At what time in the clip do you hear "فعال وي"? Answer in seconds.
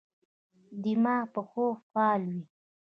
1.91-2.43